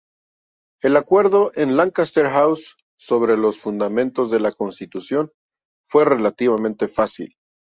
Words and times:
El 0.81 0.97
acuerdo 0.97 1.51
en 1.53 1.77
Lancaster 1.77 2.27
House 2.27 2.75
sobre 2.97 3.37
los 3.37 3.59
fundamentos 3.59 4.31
de 4.31 4.39
la 4.39 4.51
constitución 4.51 5.31
fue 5.85 6.05
relativamente 6.05 6.87
fácil. 6.87 7.37